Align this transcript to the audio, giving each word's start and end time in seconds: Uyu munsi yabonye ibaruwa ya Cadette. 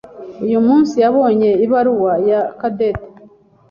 Uyu 0.45 0.59
munsi 0.67 0.95
yabonye 1.03 1.49
ibaruwa 1.65 2.13
ya 2.29 2.41
Cadette. 2.59 3.07